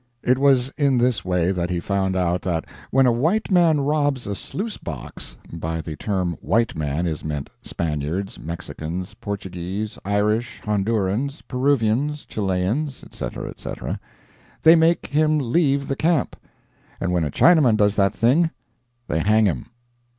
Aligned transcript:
It 0.23 0.39
was 0.39 0.71
in 0.79 0.97
this 0.97 1.23
way 1.23 1.51
that 1.51 1.69
he 1.69 1.79
found 1.79 2.15
out 2.15 2.41
that 2.41 2.65
when 2.89 3.05
a 3.05 3.11
white 3.11 3.51
man 3.51 3.81
robs 3.81 4.25
a 4.25 4.33
sluice 4.33 4.77
box 4.79 5.37
(by 5.53 5.79
the 5.79 5.95
term 5.95 6.35
white 6.41 6.75
man 6.75 7.05
is 7.05 7.23
meant 7.23 7.51
Spaniards, 7.61 8.39
Mexicans, 8.39 9.13
Portuguese, 9.13 9.99
Irish, 10.03 10.59
Hondurans, 10.65 11.43
Peruvians, 11.47 12.25
Chileans, 12.25 13.03
etc., 13.03 13.51
etc.), 13.51 13.99
they 14.63 14.75
make 14.75 15.05
him 15.05 15.37
leave 15.37 15.87
the 15.87 15.95
camp; 15.95 16.35
and 16.99 17.11
when 17.11 17.23
a 17.23 17.29
Chinaman 17.29 17.77
does 17.77 17.93
that 17.95 18.13
thing, 18.13 18.49
they 19.07 19.19
hang 19.19 19.45
him. 19.45 19.67